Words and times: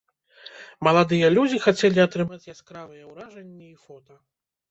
Маладыя 0.87 1.27
людзі 1.37 1.57
хацелі 1.65 1.99
атрымаць 2.07 2.49
яскравыя 2.53 3.03
ўражанні 3.11 3.65
і 3.73 3.77
фота. 3.85 4.15